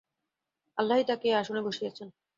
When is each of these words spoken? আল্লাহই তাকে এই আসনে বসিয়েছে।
আল্লাহই 0.77 1.03
তাকে 1.03 1.25
এই 1.27 1.35
আসনে 1.35 1.61
বসিয়েছে। 1.61 2.03